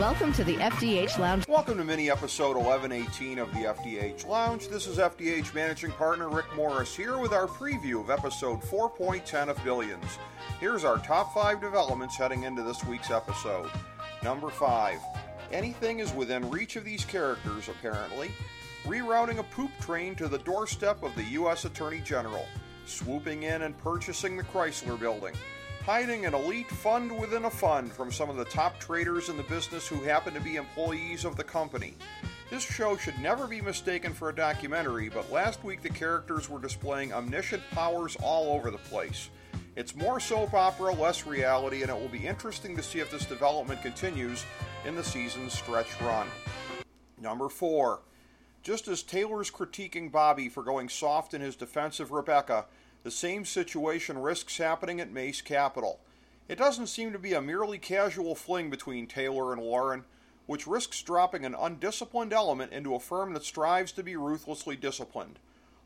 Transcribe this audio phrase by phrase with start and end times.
[0.00, 1.46] Welcome to the FDH Lounge.
[1.46, 4.66] Welcome to mini episode 1118 of the FDH Lounge.
[4.68, 9.62] This is FDH managing partner Rick Morris here with our preview of episode 4.10 of
[9.62, 10.18] Billions.
[10.58, 13.70] Here's our top five developments heading into this week's episode.
[14.22, 15.00] Number five.
[15.52, 18.30] Anything is within reach of these characters, apparently.
[18.84, 21.66] Rerouting a poop train to the doorstep of the U.S.
[21.66, 22.46] Attorney General.
[22.86, 25.34] Swooping in and purchasing the Chrysler Building
[25.82, 29.42] hiding an elite fund within a fund from some of the top traders in the
[29.44, 31.94] business who happen to be employees of the company.
[32.50, 36.60] This show should never be mistaken for a documentary, but last week the characters were
[36.60, 39.30] displaying omniscient powers all over the place.
[39.76, 43.24] It's more soap opera, less reality, and it will be interesting to see if this
[43.24, 44.44] development continues
[44.84, 46.26] in the season's stretch run.
[47.20, 48.00] Number 4.
[48.62, 52.66] Just as Taylor's critiquing Bobby for going soft in his defense of Rebecca,
[53.02, 56.00] the same situation risks happening at Mace Capital.
[56.48, 60.04] It doesn't seem to be a merely casual fling between Taylor and Lauren,
[60.46, 65.38] which risks dropping an undisciplined element into a firm that strives to be ruthlessly disciplined.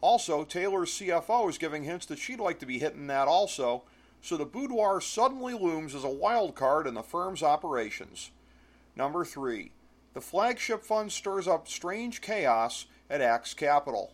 [0.00, 3.82] Also, Taylor's CFO is giving hints that she'd like to be hitting that also,
[4.20, 8.30] so the boudoir suddenly looms as a wild card in the firm's operations.
[8.94, 9.72] Number 3.
[10.14, 14.12] The flagship fund stirs up strange chaos at Axe Capital.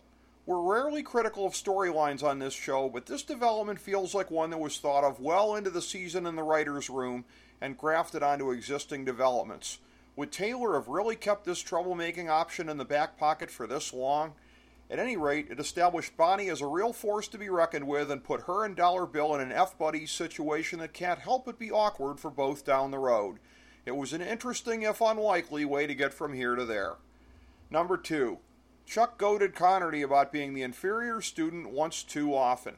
[0.49, 4.57] We're rarely critical of storylines on this show, but this development feels like one that
[4.57, 7.25] was thought of well into the season in the writer's room
[7.61, 9.77] and grafted onto existing developments.
[10.15, 14.33] Would Taylor have really kept this troublemaking option in the back pocket for this long?
[14.89, 18.23] At any rate, it established Bonnie as a real force to be reckoned with and
[18.23, 21.69] put her and Dollar Bill in an F Buddy situation that can't help but be
[21.69, 23.37] awkward for both down the road.
[23.85, 26.95] It was an interesting, if unlikely, way to get from here to there.
[27.69, 28.39] Number two,
[28.89, 32.77] Chuck goaded Connerty about being the inferior student once too often.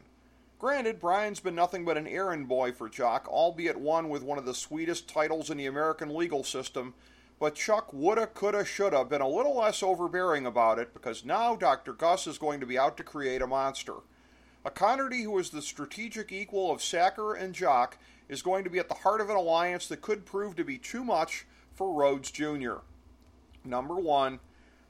[0.60, 4.44] Granted, Bryan's been nothing but an errand boy for Chuck, albeit one with one of
[4.44, 6.96] the sweetest titles in the American legal system,
[7.40, 11.94] but Chuck woulda, coulda, shoulda been a little less overbearing about it because now Dr.
[11.94, 13.96] Gus is going to be out to create a monster.
[14.66, 18.80] A Connerty who is the strategic equal of Sacker and Jock is going to be
[18.80, 22.32] at the heart of an alliance that could prove to be too much for Rhodes
[22.32, 22.80] Jr.
[23.64, 24.42] Number one,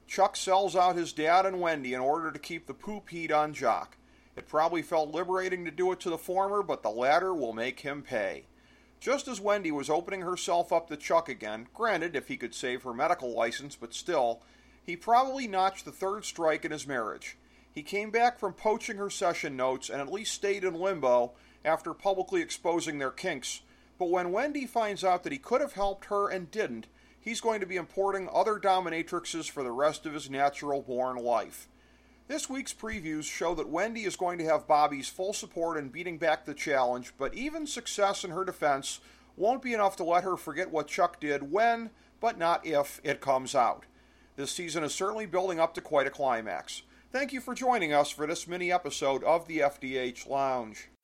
[0.08, 3.54] Chuck sells out his dad and Wendy in order to keep the poop heat on
[3.54, 3.98] Jock.
[4.36, 7.82] It probably felt liberating to do it to the former, but the latter will make
[7.82, 8.46] him pay.
[9.00, 12.84] Just as Wendy was opening herself up to Chuck again, granted if he could save
[12.84, 14.42] her medical license, but still,
[14.84, 17.38] he probably notched the third strike in his marriage.
[17.74, 21.94] He came back from poaching her session notes and at least stayed in limbo after
[21.94, 23.62] publicly exposing their kinks.
[23.98, 26.88] But when Wendy finds out that he could have helped her and didn't,
[27.22, 31.68] he's going to be importing other dominatrixes for the rest of his natural born life.
[32.28, 36.18] This week's previews show that Wendy is going to have Bobby's full support in beating
[36.18, 39.00] back the challenge, but even success in her defense
[39.36, 41.90] won't be enough to let her forget what Chuck did when,
[42.20, 43.86] but not if, it comes out.
[44.36, 46.84] This season is certainly building up to quite a climax.
[47.12, 50.88] Thank you for joining us for this mini episode of the FDH Lounge.